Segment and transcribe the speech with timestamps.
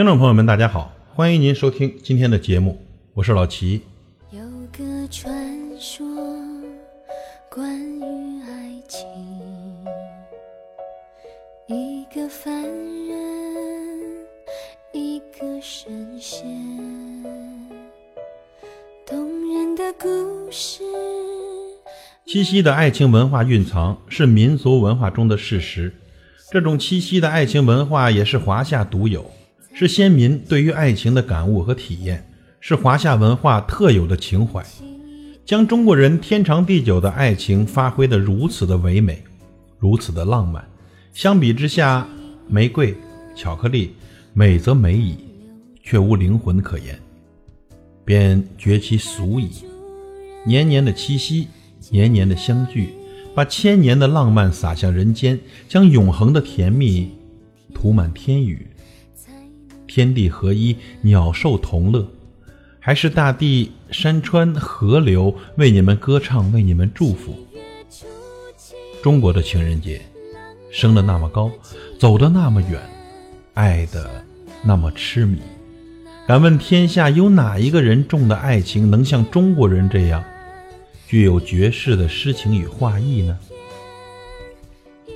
[0.00, 2.80] 听众朋友们，大家好，欢迎您收听今天的节目，
[3.12, 3.82] 我是老齐。
[4.30, 4.40] 有
[4.72, 5.30] 个传
[5.78, 6.06] 说，
[7.50, 9.06] 关于爱情，
[11.68, 14.26] 一个凡人，
[14.94, 16.48] 一个神仙，
[19.06, 20.82] 动人的故事。
[22.24, 25.94] 七夕的爱情文化蕴藏是民族文化中的事实，
[26.50, 29.30] 这种七夕的爱情文化也是华夏独有，
[29.72, 32.28] 是先民对于爱情的感悟和体验，
[32.60, 34.64] 是华夏文化特有的情怀，
[35.44, 39.22] 将中国人天长地久的爱情发挥得如此的唯美，
[39.78, 40.64] 如此的浪漫。
[41.12, 42.06] 相比之下，
[42.48, 42.94] 玫瑰、
[43.34, 43.92] 巧克力，
[44.32, 45.16] 美则美矣，
[45.82, 46.98] 却无灵魂可言，
[48.04, 49.50] 便觉其俗矣。
[50.44, 51.48] 年年的七夕。
[51.88, 52.90] 年年的相聚，
[53.34, 57.10] 把千年的浪漫洒向人间，将永恒的甜蜜
[57.74, 58.66] 涂满天宇。
[59.90, 62.06] 天地合一，鸟兽同乐，
[62.78, 67.36] 还是大地、山川、河流为你们歌唱，为你们祝福。
[69.02, 70.00] 中国的情人节，
[70.70, 71.50] 升得那么高，
[71.98, 72.80] 走得那么远，
[73.54, 74.08] 爱得
[74.62, 75.40] 那么痴迷。
[76.24, 80.22] 敢问天下有哪一个人种的爱情能像中国人这样？
[81.08, 83.36] 具有绝世的诗情与画意呢？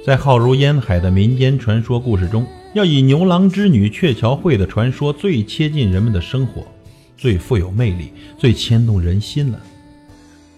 [0.05, 2.45] 在浩如烟海的民间传说故事中，
[2.75, 6.67] 要以牛郎织女鹊桥会的传说最贴近人们的生活，
[7.17, 9.61] 最富有魅力，最牵动人心了。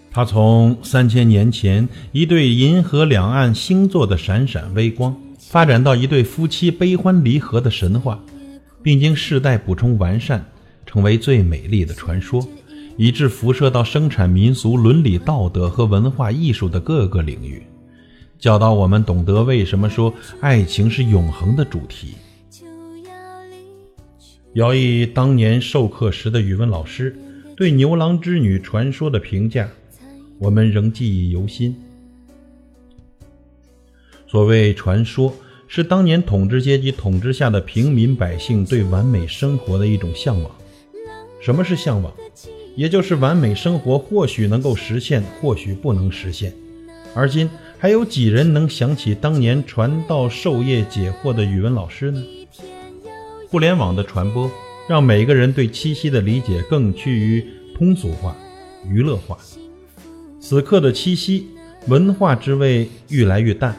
[0.09, 8.19] 它从三千年前一对银河两岸星座的闪闪微光，发展到一对夫妻悲欢离合的神话，
[8.81, 10.43] 并经世代补充完善，
[10.87, 12.45] 成为最美丽的传说。
[12.99, 17.61] 以致辐射到生产民俗、伦理道德和文化艺术的各个领域，
[18.39, 22.15] 教导我们懂得为什么说爱情是永恒的主题。
[24.53, 27.15] 姚毅当年授课时的语文老师
[27.55, 29.67] 对牛郎织女传说的评价，
[30.37, 31.75] 我们仍记忆犹新。
[34.27, 35.33] 所谓传说，
[35.67, 40.51] 是当年统治阶级统治下的平民百姓对完美生活的一种向往。
[41.41, 42.13] 什么是向往？
[42.75, 46.53] 也就是完美生活，或许能够实现，或许不能实现。
[47.15, 47.49] 而今
[47.79, 52.23] 还有几人能想起当年传道授业解惑的语文老师呢？
[53.49, 54.49] 互联网的传播，
[54.89, 57.45] 让每个人对七夕的理解更趋于
[57.75, 58.35] 通俗化、
[58.83, 59.37] 娱乐化。
[60.39, 61.49] 此刻的七夕，
[61.87, 63.77] 文化之味愈来愈淡，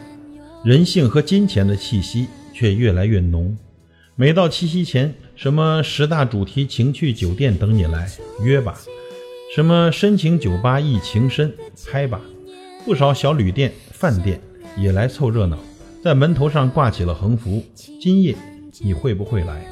[0.64, 3.56] 人性和金钱的气息却越来越浓。
[4.14, 8.08] 每到七夕前，什么十大主题情趣酒店等你来
[8.44, 8.78] 约吧，
[9.56, 11.52] 什么深情酒吧忆情深
[11.90, 12.20] 拍吧，
[12.84, 14.40] 不少小旅店、饭店
[14.76, 15.58] 也来凑热闹，
[16.04, 17.60] 在门头上挂起了横幅
[18.00, 18.32] ：“今夜
[18.78, 19.66] 你会不会来？”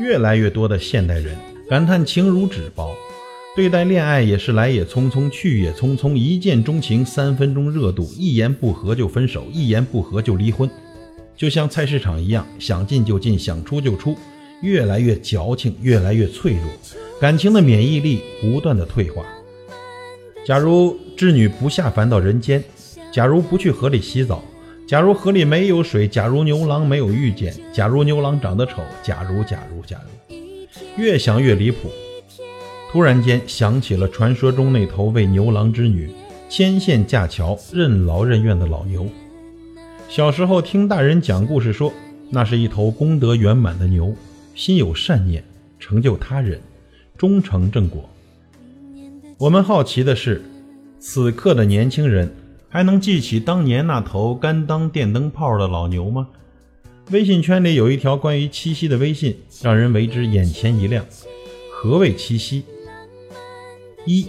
[0.00, 1.36] 越来越多的现代人
[1.68, 2.94] 感叹情如纸薄，
[3.54, 10.70] 对待恋爱也是来也匆匆，去也匆匆，一见钟情，三分钟热度，一言不合就分手，一言不合就离婚。
[11.36, 14.16] 就像菜市场一样，想进就进，想出就出，
[14.62, 16.62] 越来越矫情，越来越脆弱，
[17.20, 19.22] 感情的免疫力不断的退化。
[20.46, 22.64] 假如织女不下凡到人间，
[23.12, 24.42] 假如不去河里洗澡，
[24.86, 30.36] 假如河里没有水，假如牛郎没有遇见，假如牛郎长得丑，假如假如假如，
[31.02, 31.90] 越想越离谱。
[32.90, 36.10] 突然间想起了传说中那头为牛郎织女
[36.48, 39.06] 牵线架桥、任劳任怨的老牛。
[40.08, 41.92] 小时候听大人讲故事说，
[42.30, 44.12] 那是一头功德圆满的牛，
[44.56, 45.44] 心有善念，
[45.78, 46.60] 成就他人，
[47.16, 48.08] 终成正果。
[49.38, 50.42] 我们好奇的是，
[50.98, 52.28] 此刻的年轻人
[52.72, 56.28] 还能记起当年那头甘当电灯泡的老牛吗？
[57.10, 61.04] 微信圈里有一条关于七夕的微信，让人为之眼前一亮。
[61.72, 62.62] 何谓七夕？
[64.06, 64.28] 一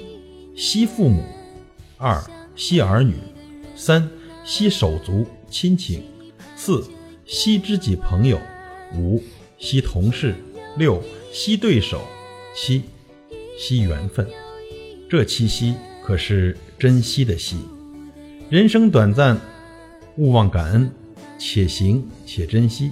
[0.55, 1.23] 惜父母，
[1.97, 2.19] 二
[2.55, 3.13] 惜儿女，
[3.75, 4.09] 三
[4.43, 5.25] 惜手足。
[5.47, 6.01] 亲情，
[6.55, 6.83] 四
[7.25, 8.39] 惜知己朋友，
[8.95, 9.21] 五
[9.59, 10.33] 惜同事，
[10.77, 12.01] 六惜对手，
[12.55, 12.83] 七
[13.57, 14.25] 惜缘分。
[15.09, 17.57] 这七夕可是珍惜的惜。
[18.51, 19.39] 人生短暂，
[20.17, 20.91] 勿忘感恩，
[21.39, 22.91] 且行且珍惜。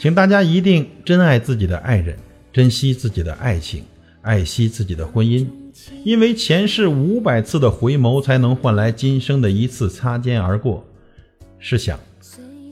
[0.00, 2.16] 请大家一定珍爱自己的爱人，
[2.52, 3.84] 珍惜自己的爱情，
[4.22, 5.46] 爱惜自己的婚姻。
[6.02, 10.84] 因为前世五百次的回眸，才能换来今生的一次擦肩而过。
[11.60, 11.96] 试想，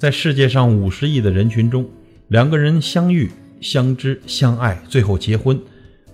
[0.00, 1.88] 在世界上五十亿的人群中，
[2.26, 3.31] 两个人相遇、
[3.61, 5.56] 相知、相爱，最后结婚，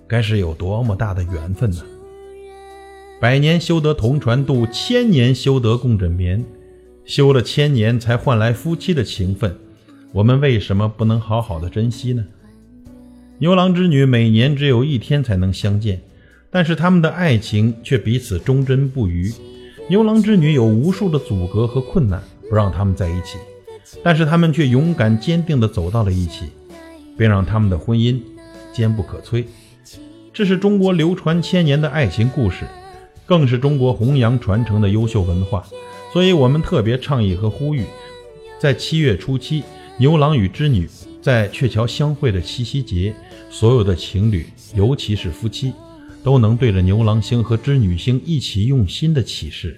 [0.06, 1.82] 该是有多么大的缘分呢？
[3.24, 6.44] 百年修得同船渡，千年修得共枕眠。
[7.06, 9.56] 修了千年才换来夫妻的情分，
[10.12, 12.22] 我们为什么不能好好的珍惜呢？
[13.38, 16.02] 牛郎织女每年只有一天才能相见，
[16.50, 19.32] 但是他们的爱情却彼此忠贞不渝。
[19.88, 23.38] 牛郎织女有无数的阻隔和困难，不让他们在一起，
[24.02, 26.44] 但是他们却勇敢坚定地走到了一起，
[27.16, 28.20] 并让他们的婚姻
[28.70, 29.46] 坚不可摧。
[30.30, 32.66] 这是中国流传千年的爱情故事，
[33.26, 35.64] 更是中国弘扬传承的优秀文化。
[36.12, 37.84] 所以，我们特别倡议和呼吁，
[38.58, 39.64] 在七月初七，
[39.98, 40.88] 牛郎与织女
[41.20, 43.14] 在鹊桥相会的七夕节，
[43.50, 45.72] 所有的情侣，尤其是夫妻，
[46.22, 49.76] 都能对着牛郎星和织女星一起用心的起誓：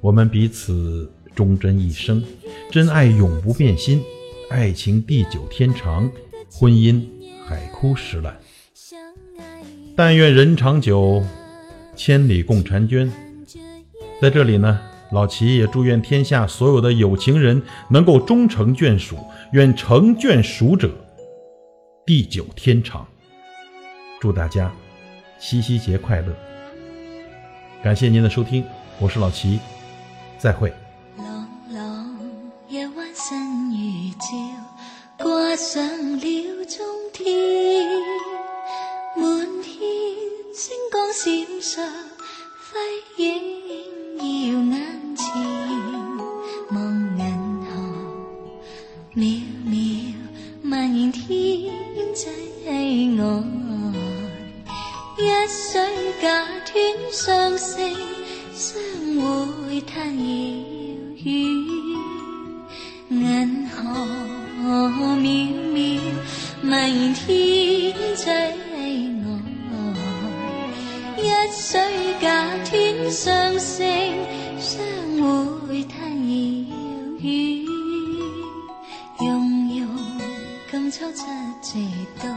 [0.00, 2.24] 我们彼此忠贞一生，
[2.70, 4.02] 真爱永不变心，
[4.48, 6.10] 爱情地久天长，
[6.50, 7.02] 婚姻
[7.46, 8.38] 海枯石烂。
[9.94, 11.22] 但愿人长久，
[12.02, 13.12] 千里共婵娟。
[14.22, 14.80] 在这里呢。
[15.12, 19.18] 老齐也祝愿天下所有的有情人能够终成眷属，
[19.50, 20.88] 愿成眷属者
[22.06, 23.04] 地久天长。
[24.20, 24.72] 祝大家
[25.40, 26.32] 七夕节快乐！
[27.82, 28.64] 感谢您的收听，
[29.00, 29.58] 我是老齐，
[30.38, 30.72] 再会。
[32.68, 35.82] 夜晚如照，挂上
[36.20, 36.39] 了
[49.12, 50.14] 渺渺
[50.70, 51.68] 万年天
[52.14, 52.28] 际
[52.64, 53.16] 爱一
[55.48, 55.80] 水
[56.20, 56.28] 隔
[56.64, 57.96] 天相星
[58.54, 58.80] 相
[59.66, 60.24] 会叹遥
[61.24, 61.34] 远
[63.10, 63.82] 银河
[65.16, 65.98] 渺渺
[66.70, 68.88] 万年天际爱
[71.18, 71.80] 一水
[72.20, 72.28] 隔
[72.64, 74.14] 天相星
[74.60, 74.80] 相
[75.66, 75.82] 会。
[75.82, 76.66] 叹遥
[77.20, 77.69] 远
[81.00, 81.24] 今秋
[81.62, 82.28] 七夕到，